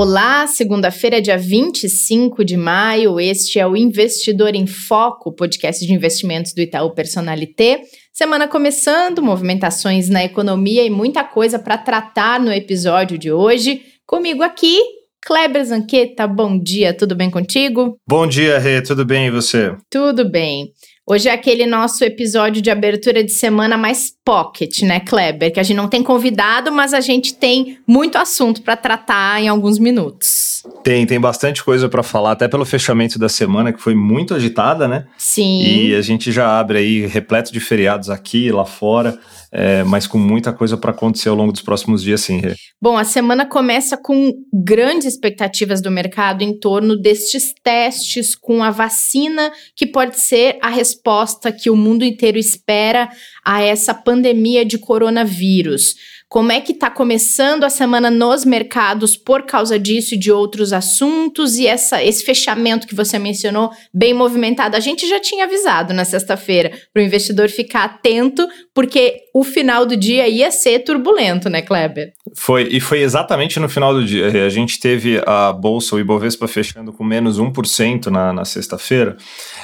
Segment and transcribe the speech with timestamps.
[0.00, 3.18] Olá, segunda-feira, dia 25 de maio.
[3.18, 7.80] Este é o Investidor em Foco, podcast de investimentos do Itaú Personalité.
[8.12, 13.82] Semana começando, movimentações na economia e muita coisa para tratar no episódio de hoje.
[14.06, 14.78] Comigo aqui,
[15.26, 17.98] Kleber Zanqueta, bom dia, tudo bem contigo?
[18.08, 19.74] Bom dia, Rê, tudo bem e você?
[19.90, 20.68] Tudo bem.
[21.10, 25.50] Hoje é aquele nosso episódio de abertura de semana mais pocket, né, Kleber?
[25.50, 29.48] Que a gente não tem convidado, mas a gente tem muito assunto para tratar em
[29.48, 30.62] alguns minutos.
[30.84, 34.86] Tem, tem bastante coisa para falar, até pelo fechamento da semana, que foi muito agitada,
[34.86, 35.06] né?
[35.16, 35.62] Sim.
[35.62, 39.18] E a gente já abre aí repleto de feriados aqui e lá fora
[39.50, 42.40] é, mas com muita coisa para acontecer ao longo dos próximos dias, sim.
[42.80, 48.70] Bom, a semana começa com grandes expectativas do mercado em torno destes testes com a
[48.70, 50.97] vacina, que pode ser a resposta
[51.52, 53.08] que o mundo inteiro espera
[53.44, 55.94] a essa pandemia de coronavírus.
[56.28, 60.74] Como é que está começando a semana nos mercados por causa disso e de outros
[60.74, 64.76] assuntos e essa, esse fechamento que você mencionou, bem movimentado?
[64.76, 69.86] A gente já tinha avisado na sexta-feira para o investidor ficar atento, porque o final
[69.86, 72.12] do dia ia ser turbulento, né, Kleber?
[72.34, 74.46] Foi, e foi exatamente no final do dia.
[74.46, 79.16] A gente teve a Bolsa, o Ibovespa, fechando com menos 1% na, na sexta-feira.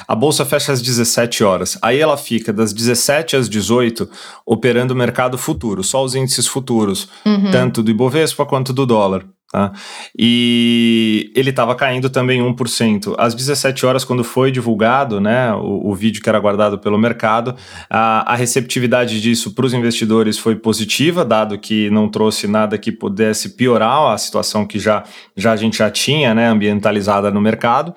[0.07, 1.77] A Bolsa fecha às 17 horas.
[1.81, 4.09] Aí ela fica das 17 às 18
[4.45, 7.51] operando o mercado futuro, só os índices futuros, uhum.
[7.51, 9.25] tanto do Ibovespa quanto do dólar.
[9.51, 9.71] Tá?
[10.17, 13.15] E ele estava caindo também 1%.
[13.17, 17.55] Às 17 horas, quando foi divulgado né, o, o vídeo que era guardado pelo mercado,
[17.89, 22.91] a, a receptividade disso para os investidores foi positiva, dado que não trouxe nada que
[22.91, 25.03] pudesse piorar a situação que já,
[25.37, 27.93] já a gente já tinha né, ambientalizada no mercado.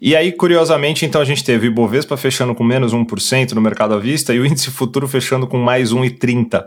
[0.00, 3.94] E aí, curiosamente, então a gente teve o Ibovespa fechando com menos 1% no mercado
[3.94, 6.64] à vista e o índice futuro fechando com mais 1,30%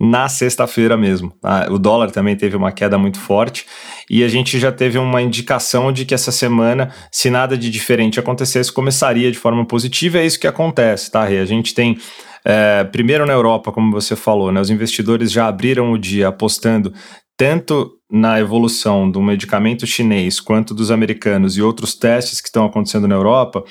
[0.00, 1.30] na sexta-feira mesmo.
[1.42, 1.66] Tá?
[1.70, 3.66] O dólar também teve uma queda muito forte
[4.08, 8.18] e a gente já teve uma indicação de que essa semana, se nada de diferente
[8.18, 10.18] acontecesse, começaria de forma positiva.
[10.18, 11.38] É isso que acontece, tá, Rê?
[11.38, 11.98] A gente tem.
[12.42, 16.90] É, primeiro na Europa, como você falou, né, os investidores já abriram o dia apostando
[17.36, 23.06] tanto na evolução do medicamento chinês quanto dos americanos e outros testes que estão acontecendo
[23.06, 23.62] na Europa,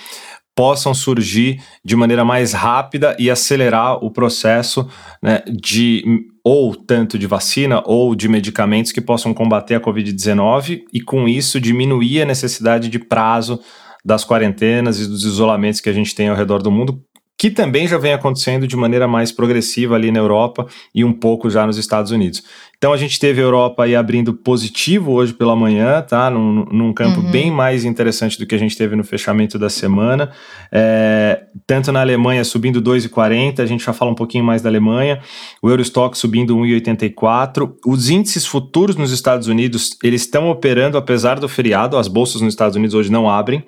[0.60, 4.90] possam surgir de maneira mais rápida e acelerar o processo
[5.24, 6.04] né, de
[6.44, 11.62] ou tanto de vacina ou de medicamentos que possam combater a Covid-19 e com isso
[11.62, 13.62] diminuir a necessidade de prazo
[14.04, 17.02] das quarentenas e dos isolamentos que a gente tem ao redor do mundo,
[17.38, 21.50] que também já vem acontecendo de maneira mais progressiva ali na Europa e um pouco
[21.50, 22.44] já nos Estados Unidos.
[22.80, 26.30] Então a gente teve a Europa aí abrindo positivo hoje pela manhã, tá?
[26.30, 27.30] Num, num campo uhum.
[27.30, 30.32] bem mais interessante do que a gente teve no fechamento da semana.
[30.72, 31.39] É,
[31.70, 35.22] tanto na Alemanha subindo 2,40, a gente já fala um pouquinho mais da Alemanha.
[35.62, 37.76] O Eurostock subindo 1,84.
[37.86, 41.96] Os índices futuros nos Estados Unidos, eles estão operando apesar do feriado.
[41.96, 43.64] As bolsas nos Estados Unidos hoje não abrem,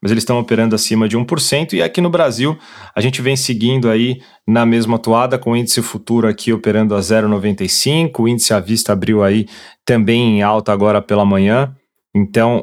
[0.00, 1.74] mas eles estão operando acima de 1%.
[1.74, 2.56] E aqui no Brasil,
[2.94, 7.00] a gente vem seguindo aí na mesma atuada, com o índice futuro aqui operando a
[7.00, 9.46] 0,95, o índice à vista abriu aí
[9.84, 11.70] também em alta agora pela manhã.
[12.14, 12.62] Então,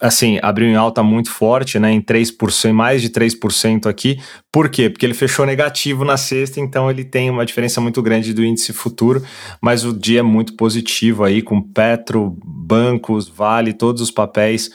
[0.00, 4.18] assim, abriu em alta muito forte, né, em 3%, mais de 3% aqui.
[4.52, 4.90] Por quê?
[4.90, 8.72] Porque ele fechou negativo na sexta, então ele tem uma diferença muito grande do índice
[8.72, 9.22] futuro,
[9.60, 14.70] mas o dia é muito positivo aí, com Petro, bancos, Vale, todos os papéis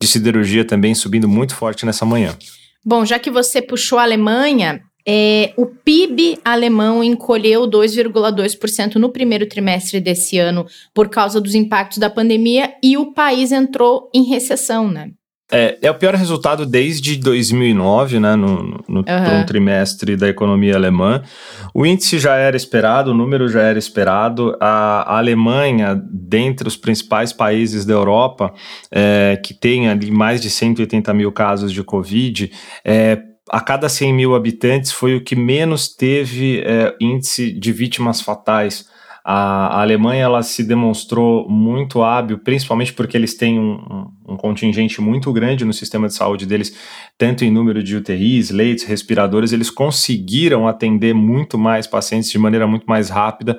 [0.00, 2.36] de siderurgia também subindo muito forte nessa manhã.
[2.84, 9.46] Bom, já que você puxou a Alemanha, é, o PIB alemão encolheu 2,2% no primeiro
[9.46, 14.88] trimestre desse ano por causa dos impactos da pandemia e o país entrou em recessão,
[14.88, 15.10] né?
[15.52, 19.46] É, é o pior resultado desde 2009, né, no, no uhum.
[19.46, 21.22] trimestre da economia alemã.
[21.74, 24.56] O índice já era esperado, o número já era esperado.
[24.58, 28.54] A, a Alemanha, dentre os principais países da Europa,
[28.90, 32.50] é, que tem ali mais de 180 mil casos de Covid,
[32.82, 33.20] é,
[33.50, 38.88] a cada 100 mil habitantes foi o que menos teve é, índice de vítimas fatais.
[39.24, 45.00] A, Alemanha ela se demonstrou muito hábil, principalmente porque eles têm um, um, um, contingente
[45.00, 46.76] muito grande no sistema de saúde deles,
[47.16, 52.66] tanto em número de UTIs, leitos, respiradores, eles conseguiram atender muito mais pacientes de maneira
[52.66, 53.58] muito mais rápida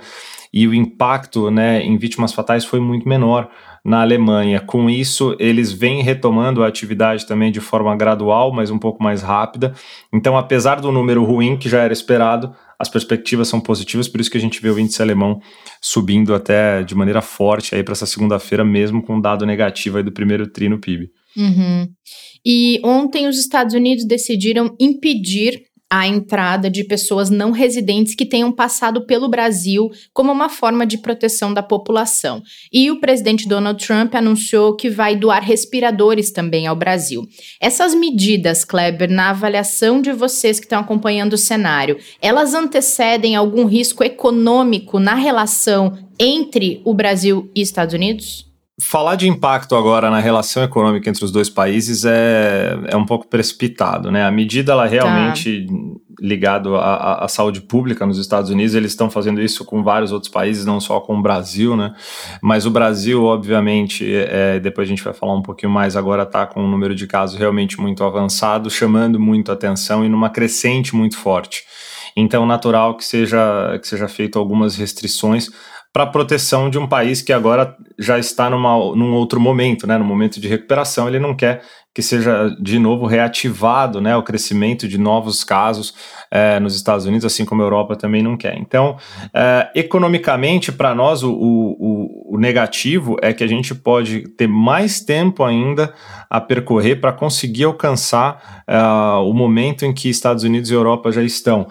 [0.54, 3.50] e o impacto né, em vítimas fatais foi muito menor
[3.86, 4.60] na Alemanha.
[4.60, 9.22] Com isso, eles vêm retomando a atividade também de forma gradual, mas um pouco mais
[9.22, 9.76] rápida.
[10.12, 14.32] Então, apesar do número ruim que já era esperado, as perspectivas são positivas, por isso
[14.32, 15.40] que a gente vê o índice alemão
[15.80, 20.04] subindo até de maneira forte aí para essa segunda-feira, mesmo com um dado negativo aí
[20.04, 21.12] do primeiro tri no PIB.
[21.38, 21.88] Uhum.
[22.44, 25.62] E ontem os Estados Unidos decidiram impedir
[25.98, 30.98] a entrada de pessoas não residentes que tenham passado pelo Brasil como uma forma de
[30.98, 32.44] proteção da população.
[32.70, 37.26] E o presidente Donald Trump anunciou que vai doar respiradores também ao Brasil.
[37.62, 43.64] Essas medidas, Kleber, na avaliação de vocês que estão acompanhando o cenário, elas antecedem algum
[43.64, 48.45] risco econômico na relação entre o Brasil e Estados Unidos?
[48.82, 53.26] Falar de impacto agora na relação econômica entre os dois países é, é um pouco
[53.26, 54.26] precipitado, né?
[54.26, 55.74] A medida, ela realmente tá.
[56.20, 60.30] ligado à, à, saúde pública nos Estados Unidos, eles estão fazendo isso com vários outros
[60.30, 61.94] países, não só com o Brasil, né?
[62.42, 66.46] Mas o Brasil, obviamente, é, depois a gente vai falar um pouquinho mais, agora está
[66.46, 71.18] com um número de casos realmente muito avançado, chamando muito atenção e numa crescente muito
[71.18, 71.64] forte.
[72.18, 75.50] Então, natural que seja, que seja feito algumas restrições
[75.96, 79.98] para proteção de um país que agora já está numa, num outro momento, né?
[79.98, 81.62] No momento de recuperação, ele não quer
[81.94, 85.94] que seja de novo reativado né, o crescimento de novos casos
[86.30, 88.58] é, nos Estados Unidos, assim como a Europa também não quer.
[88.58, 88.98] Então,
[89.34, 95.00] é, economicamente, para nós, o, o, o, negativo é que a gente pode ter mais
[95.00, 95.94] tempo ainda
[96.30, 98.78] a percorrer para conseguir alcançar é,
[99.24, 101.70] o momento em que Estados Unidos e Europa já estão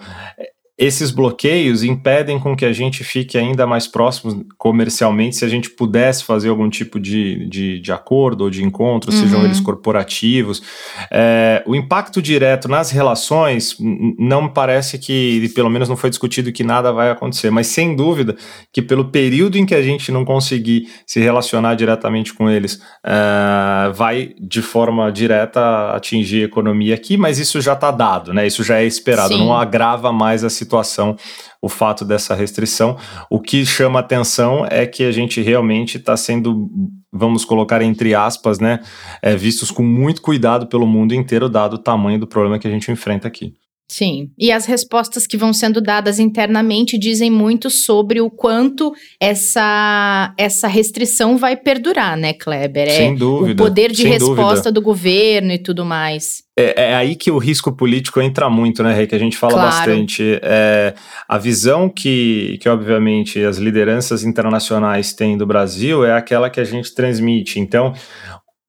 [0.77, 5.69] esses bloqueios impedem com que a gente fique ainda mais próximo comercialmente se a gente
[5.69, 9.17] pudesse fazer algum tipo de, de, de acordo ou de encontro, uhum.
[9.17, 10.61] sejam eles corporativos.
[11.09, 13.77] É, o impacto direto nas relações
[14.19, 17.95] não me parece que, pelo menos não foi discutido que nada vai acontecer, mas sem
[17.95, 18.35] dúvida
[18.73, 23.93] que pelo período em que a gente não conseguir se relacionar diretamente com eles, é,
[23.93, 28.45] vai de forma direta atingir a economia aqui, mas isso já está dado, né?
[28.45, 29.39] Isso já é esperado, Sim.
[29.39, 31.15] não agrava mais a situação situação
[31.61, 32.97] o fato dessa restrição.
[33.29, 36.69] O que chama atenção é que a gente realmente está sendo,
[37.11, 38.79] vamos colocar entre aspas, né,
[39.21, 42.71] é, vistos com muito cuidado pelo mundo inteiro, dado o tamanho do problema que a
[42.71, 43.53] gente enfrenta aqui.
[43.87, 50.33] Sim, e as respostas que vão sendo dadas internamente dizem muito sobre o quanto essa,
[50.37, 52.87] essa restrição vai perdurar, né, Kleber?
[52.87, 53.61] É sem dúvida.
[53.61, 54.71] O poder de resposta dúvida.
[54.71, 56.43] do governo e tudo mais.
[56.57, 59.05] É, é, aí que o risco político entra muito, né, Rei?
[59.05, 59.69] Que a gente fala claro.
[59.69, 60.39] bastante.
[60.41, 60.95] É,
[61.27, 66.63] a visão que, que, obviamente, as lideranças internacionais têm do Brasil é aquela que a
[66.63, 67.59] gente transmite.
[67.59, 67.93] Então,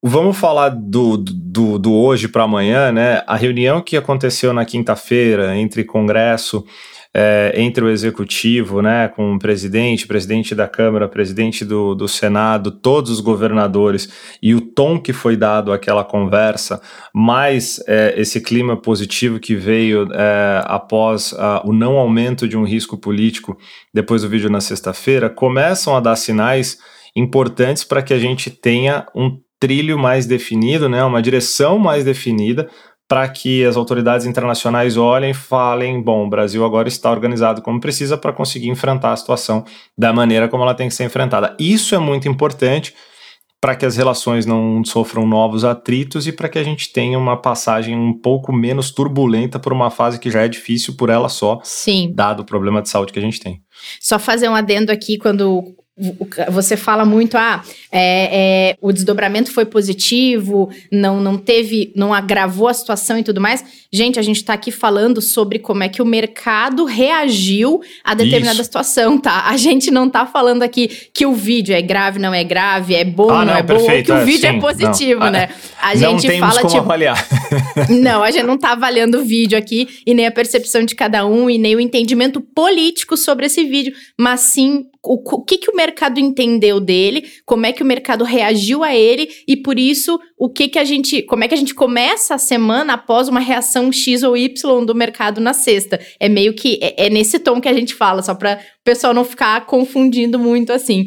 [0.03, 3.23] Vamos falar do, do, do hoje para amanhã, né?
[3.25, 6.63] A reunião que aconteceu na quinta-feira entre Congresso,
[7.11, 12.69] é, entre o Executivo, né, com o presidente, presidente da Câmara, presidente do, do Senado,
[12.69, 14.07] todos os governadores,
[14.39, 16.79] e o tom que foi dado àquela conversa,
[17.11, 21.33] mais é, esse clima positivo que veio é, após
[21.63, 23.57] o não aumento de um risco político
[23.91, 26.77] depois do vídeo na sexta-feira, começam a dar sinais
[27.15, 32.69] importantes para que a gente tenha um trilho mais definido, né, uma direção mais definida
[33.07, 37.79] para que as autoridades internacionais olhem e falem: bom, o Brasil agora está organizado como
[37.79, 39.63] precisa para conseguir enfrentar a situação
[39.97, 41.55] da maneira como ela tem que ser enfrentada.
[41.59, 42.93] Isso é muito importante
[43.59, 47.35] para que as relações não sofram novos atritos e para que a gente tenha uma
[47.35, 51.59] passagem um pouco menos turbulenta por uma fase que já é difícil por ela só,
[51.63, 52.13] Sim.
[52.13, 53.61] dado o problema de saúde que a gente tem.
[53.99, 55.63] Só fazer um adendo aqui quando
[56.51, 62.67] você fala muito, ah, é, é, o desdobramento foi positivo, não, não teve, não agravou
[62.67, 63.65] a situação e tudo mais.
[63.91, 68.57] Gente, a gente está aqui falando sobre como é que o mercado reagiu a determinada
[68.57, 68.65] Isso.
[68.65, 69.45] situação, tá?
[69.47, 73.03] A gente não está falando aqui que o vídeo é grave, não é grave, é
[73.03, 75.31] bom, ah, não, não, é bom, que o é, vídeo é sim, é positivo, não.
[75.31, 75.49] né?
[75.81, 77.27] A não gente fala como tipo, avaliar.
[77.89, 81.25] não, a gente não está avaliando o vídeo aqui e nem a percepção de cada
[81.25, 85.71] um e nem o entendimento político sobre esse vídeo, mas sim o, o que, que
[85.71, 90.19] o mercado entendeu dele, como é que o mercado reagiu a ele e por isso
[90.37, 93.39] o que que a gente, como é que a gente começa a semana após uma
[93.39, 95.99] reação X ou Y do mercado na sexta.
[96.19, 99.13] É meio que é, é nesse tom que a gente fala, só para o pessoal
[99.13, 101.05] não ficar confundindo muito assim.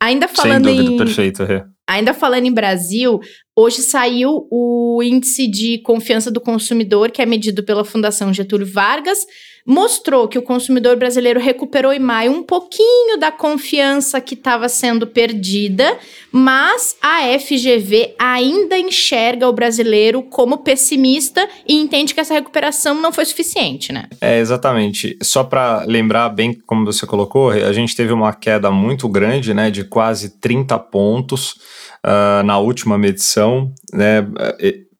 [0.00, 1.62] Ainda falando Sem dúvida, em perfeito, Rê.
[1.86, 3.18] Ainda falando em Brasil,
[3.54, 9.26] hoje saiu o índice de confiança do consumidor, que é medido pela Fundação Getúlio Vargas.
[9.66, 15.06] Mostrou que o consumidor brasileiro recuperou em maio um pouquinho da confiança que estava sendo
[15.06, 15.96] perdida,
[16.32, 23.12] mas a FGV ainda enxerga o brasileiro como pessimista e entende que essa recuperação não
[23.12, 24.04] foi suficiente, né?
[24.20, 25.16] É, exatamente.
[25.22, 29.70] Só para lembrar bem como você colocou, a gente teve uma queda muito grande, né,
[29.70, 31.52] de quase 30 pontos
[32.04, 34.26] uh, na última medição, né,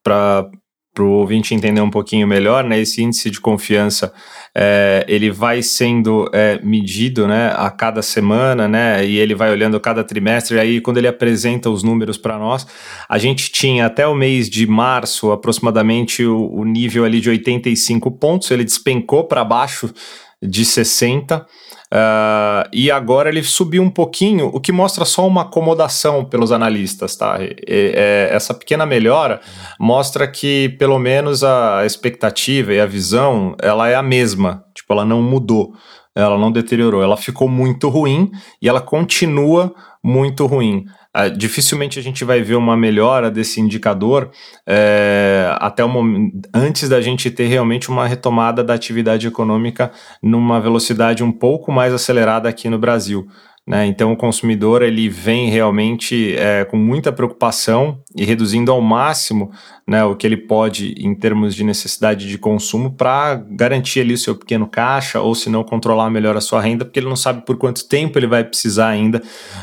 [0.03, 0.49] para
[0.93, 4.13] para o ouvinte entender um pouquinho melhor, né, esse índice de confiança
[4.53, 9.79] é, ele vai sendo é, medido né, a cada semana, né, e ele vai olhando
[9.79, 10.57] cada trimestre.
[10.57, 12.67] E aí, quando ele apresenta os números para nós,
[13.07, 18.11] a gente tinha até o mês de março aproximadamente o, o nível ali de 85
[18.11, 19.93] pontos, ele despencou para baixo
[20.41, 21.45] de 60.
[21.93, 27.17] Uh, e agora ele subiu um pouquinho, o que mostra só uma acomodação pelos analistas,
[27.17, 27.37] tá?
[27.43, 29.41] E, e, é, essa pequena melhora
[29.77, 35.03] mostra que pelo menos a expectativa e a visão ela é a mesma, tipo, ela
[35.03, 35.73] não mudou,
[36.15, 38.31] ela não deteriorou, ela ficou muito ruim
[38.61, 40.85] e ela continua muito ruim.
[41.15, 44.31] Uh, dificilmente a gente vai ver uma melhora desse indicador
[44.65, 49.91] é, até o momento, antes da gente ter realmente uma retomada da atividade econômica
[50.23, 53.27] numa velocidade um pouco mais acelerada aqui no Brasil.
[53.67, 53.85] Né?
[53.85, 59.51] Então o consumidor ele vem realmente é, com muita preocupação e reduzindo ao máximo
[59.87, 64.17] né, o que ele pode em termos de necessidade de consumo para garantir ali o
[64.17, 67.45] seu pequeno caixa ou se não controlar melhor a sua renda, porque ele não sabe
[67.45, 69.21] por quanto tempo ele vai precisar ainda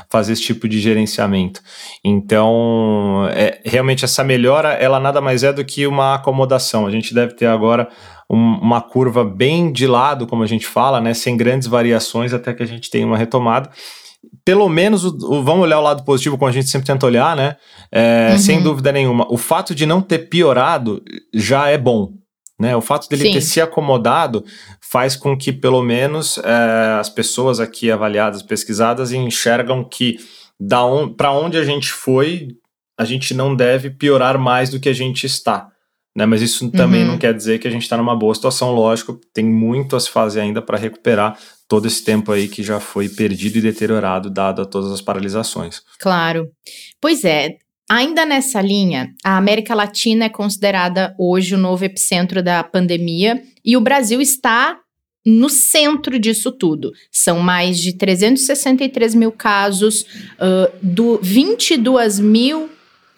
[0.09, 1.61] fazer esse tipo de gerenciamento.
[2.05, 6.87] Então é, realmente essa melhora ela nada mais é do que uma acomodação.
[6.87, 7.89] A gente deve ter agora
[8.29, 12.63] uma curva bem de lado, como a gente fala, né, sem grandes variações até que
[12.63, 13.71] a gente tenha uma retomada.
[14.45, 17.35] Pelo menos, o, o, vamos olhar o lado positivo, como a gente sempre tenta olhar,
[17.37, 17.57] né?
[17.91, 18.39] É, uhum.
[18.39, 19.27] Sem dúvida nenhuma.
[19.31, 22.13] O fato de não ter piorado já é bom.
[22.61, 22.75] Né?
[22.77, 23.33] O fato dele Sim.
[23.35, 24.45] ter se acomodado
[24.81, 30.19] faz com que, pelo menos, é, as pessoas aqui avaliadas, pesquisadas, enxergam que
[30.73, 32.49] on, para onde a gente foi,
[32.99, 35.69] a gente não deve piorar mais do que a gente está.
[36.19, 36.27] Né?
[36.27, 37.13] Mas isso também uhum.
[37.13, 40.11] não quer dizer que a gente está numa boa situação, lógico, tem muito a se
[40.11, 44.63] fazer ainda para recuperar todo esse tempo aí que já foi perdido e deteriorado, dado
[44.63, 45.81] a todas as paralisações.
[46.01, 46.49] Claro.
[47.01, 47.59] Pois é,
[47.91, 53.79] Ainda nessa linha, a América Latina é considerada hoje o novo epicentro da pandemia e
[53.79, 54.79] o Brasil está
[55.25, 56.93] no centro disso tudo.
[57.11, 62.69] São mais de 363 mil casos, uh, do 22 mil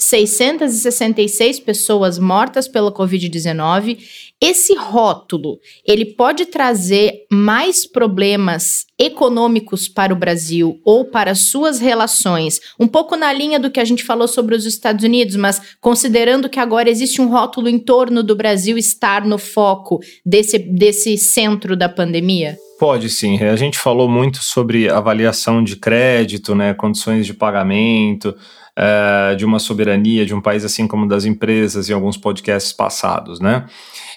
[0.00, 3.98] 666 pessoas mortas pela Covid-19.
[4.40, 12.60] Esse rótulo, ele pode trazer mais problemas econômicos para o Brasil ou para suas relações,
[12.78, 16.48] um pouco na linha do que a gente falou sobre os Estados Unidos, mas considerando
[16.48, 21.76] que agora existe um rótulo em torno do Brasil estar no foco desse, desse centro
[21.76, 22.56] da pandemia?
[22.78, 23.38] Pode sim.
[23.42, 28.34] A gente falou muito sobre avaliação de crédito, né, condições de pagamento,
[28.78, 33.40] uh, de uma soberania de um país assim como das empresas em alguns podcasts passados,
[33.40, 33.66] né?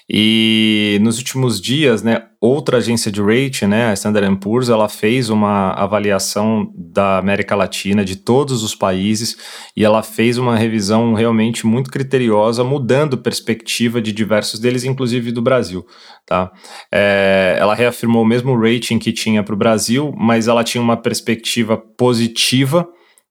[0.08, 5.30] E nos últimos dias, né, outra agência de rating, né, a Standard Poor's, ela fez
[5.30, 9.34] uma avaliação da América Latina, de todos os países,
[9.74, 15.40] e ela fez uma revisão realmente muito criteriosa, mudando perspectiva de diversos deles, inclusive do
[15.40, 15.86] Brasil,
[16.26, 16.52] tá?
[16.92, 20.98] É, ela reafirmou o mesmo rating que tinha para o Brasil, mas ela tinha uma
[20.98, 22.86] perspectiva positiva,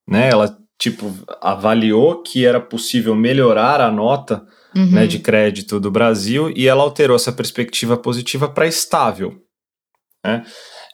[0.07, 4.91] né, ela tipo, avaliou que era possível melhorar a nota uhum.
[4.91, 9.33] né, de crédito do Brasil e ela alterou essa perspectiva positiva para estável.
[10.25, 10.43] Né?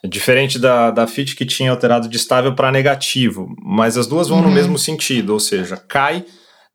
[0.04, 4.38] Diferente da, da FIT que tinha alterado de estável para negativo, mas as duas vão
[4.38, 4.44] uhum.
[4.44, 6.24] no mesmo sentido, ou seja, cai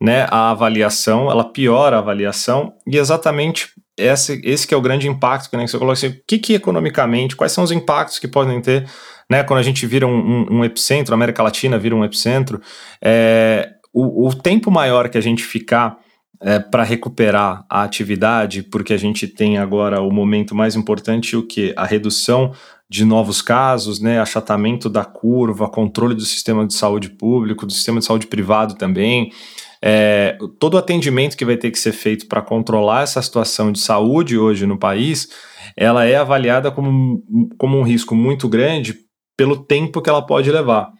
[0.02, 5.08] né, a avaliação, ela piora a avaliação e exatamente esse, esse que é o grande
[5.08, 8.28] impacto que, né, você colocou assim, o que, que economicamente, quais são os impactos que
[8.28, 8.86] podem ter
[9.30, 12.62] né, quando a gente vira um, um, um epicentro, a América Latina vira um epicentro,
[13.02, 15.98] é, o, o tempo maior que a gente ficar
[16.42, 21.44] é, para recuperar a atividade, porque a gente tem agora o momento mais importante, o
[21.44, 21.74] que?
[21.78, 22.54] A redução
[22.90, 28.00] de novos casos, né, achatamento da curva, controle do sistema de saúde público, do sistema
[28.00, 29.32] de saúde privado também.
[29.82, 33.80] É, todo o atendimento que vai ter que ser feito para controlar essa situação de
[33.80, 35.30] saúde hoje no país,
[35.76, 37.24] ela é avaliada como,
[37.58, 39.05] como um risco muito grande
[39.38, 40.92] pelo tempo que ela pode levar.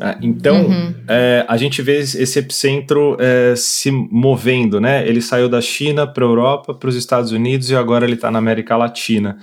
[0.00, 0.94] É, então, uhum.
[1.08, 5.06] é, a gente vê esse epicentro é, se movendo, né?
[5.06, 8.30] Ele saiu da China para a Europa, para os Estados Unidos e agora ele está
[8.30, 9.38] na América Latina.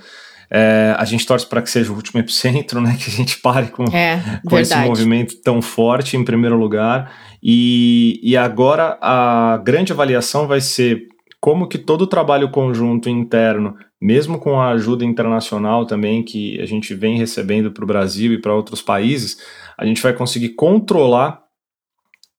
[0.52, 2.96] É, a gente torce para que seja o último epicentro, né?
[3.00, 7.12] Que a gente pare com, é, com esse movimento tão forte, em primeiro lugar.
[7.42, 11.06] E, e agora a grande avaliação vai ser
[11.40, 16.64] como que todo o trabalho conjunto interno mesmo com a ajuda internacional também que a
[16.64, 19.36] gente vem recebendo para o Brasil e para outros países,
[19.76, 21.42] a gente vai conseguir controlar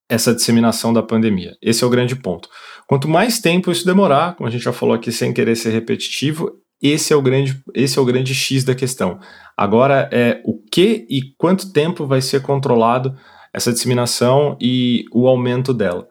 [0.10, 1.56] essa disseminação da pandemia.
[1.62, 2.50] Esse é o grande ponto.
[2.88, 6.52] Quanto mais tempo isso demorar, como a gente já falou aqui sem querer ser repetitivo,
[6.82, 9.20] esse é o grande, esse é o grande X da questão.
[9.56, 13.16] Agora é o que e quanto tempo vai ser controlado
[13.54, 16.08] essa disseminação e o aumento dela.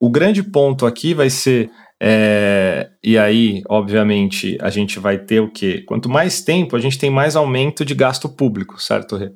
[0.00, 1.70] O grande ponto aqui vai ser,
[2.02, 5.84] é, e aí, obviamente, a gente vai ter o quê?
[5.86, 9.30] Quanto mais tempo, a gente tem mais aumento de gasto público, certo, Rê?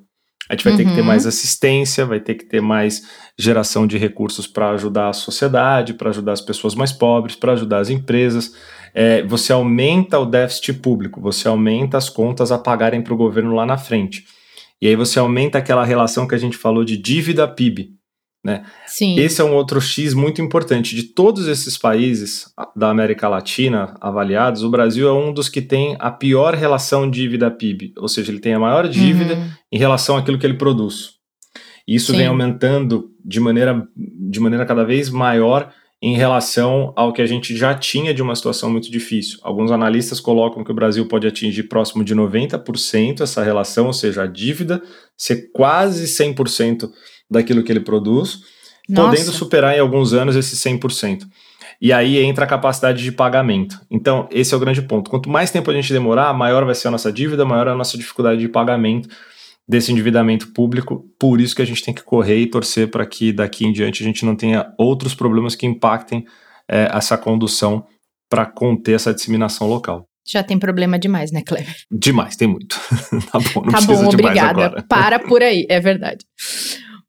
[0.49, 0.79] A gente vai uhum.
[0.79, 1.07] ter que ter uhum.
[1.07, 3.03] mais assistência, vai ter que ter mais
[3.39, 7.79] geração de recursos para ajudar a sociedade, para ajudar as pessoas mais pobres, para ajudar
[7.79, 8.55] as empresas.
[8.95, 13.55] É, você aumenta o déficit público, você aumenta as contas a pagarem para o governo
[13.55, 14.25] lá na frente.
[14.81, 17.95] E aí você aumenta aquela relação que a gente falou de dívida PIB.
[18.45, 18.63] Né?
[18.87, 19.19] Sim.
[19.19, 20.95] Esse é um outro X muito importante.
[20.95, 25.97] De todos esses países da América Latina avaliados, o Brasil é um dos que tem
[25.99, 29.49] a pior relação dívida-PIB, ou seja, ele tem a maior dívida uhum.
[29.73, 31.15] em relação àquilo que ele produz.
[31.89, 32.19] E isso Sim.
[32.19, 35.73] vem aumentando de maneira, de maneira cada vez maior
[36.03, 39.39] em relação ao que a gente já tinha de uma situação muito difícil.
[39.43, 44.25] Alguns analistas colocam que o Brasil pode atingir próximo de 90% essa relação, ou seja,
[44.25, 44.83] a dívida
[45.17, 46.91] ser quase 100%
[47.31, 48.41] daquilo que ele produz,
[48.89, 49.11] Nossa.
[49.11, 51.25] podendo superar em alguns anos esse 100%.
[51.81, 53.81] E aí entra a capacidade de pagamento.
[53.91, 55.11] Então, esse é o grande ponto.
[55.11, 57.99] Quanto mais tempo a gente demorar, maior vai ser a nossa dívida, maior a nossa
[57.99, 59.09] dificuldade de pagamento
[59.69, 61.05] desse endividamento público.
[61.19, 64.03] Por isso que a gente tem que correr e torcer para que daqui em diante
[64.03, 66.25] a gente não tenha outros problemas que impactem
[66.69, 67.85] é, essa condução
[68.29, 70.07] para conter essa disseminação local.
[70.27, 71.75] Já tem problema demais, né, Cleber?
[71.91, 72.81] Demais, tem muito.
[73.31, 74.83] tá bom, não tá bom, obrigada.
[74.89, 76.25] Para por aí, é verdade.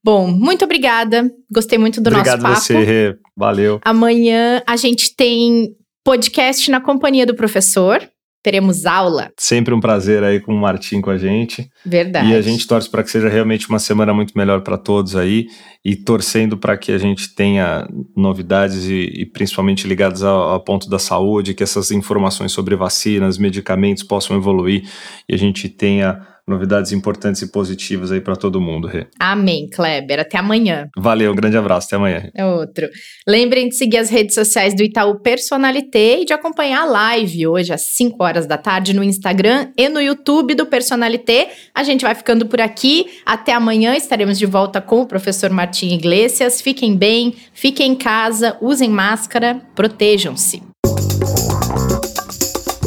[0.06, 1.32] Bom, muito obrigada.
[1.52, 2.80] Gostei muito do Obrigado nosso papo.
[2.80, 3.82] Obrigado você, valeu.
[3.84, 5.70] Amanhã a gente tem
[6.04, 8.08] podcast na companhia do professor.
[8.44, 9.32] Teremos aula.
[9.36, 11.68] Sempre um prazer aí com o Martim com a gente.
[11.84, 12.30] Verdade.
[12.30, 15.48] E a gente torce para que seja realmente uma semana muito melhor para todos aí
[15.84, 20.88] e torcendo para que a gente tenha novidades e, e principalmente ligadas ao, ao, ponto
[20.88, 24.88] da saúde, que essas informações sobre vacinas, medicamentos possam evoluir
[25.28, 29.08] e a gente tenha novidades importantes e positivas aí para todo mundo, Rê.
[29.20, 30.20] Amém, Kleber.
[30.20, 30.90] Até amanhã.
[30.96, 31.88] Valeu, um grande abraço.
[31.88, 32.30] Até amanhã.
[32.36, 32.88] É outro.
[33.28, 37.74] Lembrem de seguir as redes sociais do Itaú Personalité e de acompanhar a live hoje
[37.74, 41.50] às 5 horas da tarde no Instagram e no YouTube do Personalité.
[41.74, 43.08] A gente vai ficando por aqui.
[43.26, 46.62] Até amanhã estaremos de volta com o professor Martim Iglesias.
[46.62, 50.75] Fiquem bem, fiquem em casa, usem máscara, protejam-se.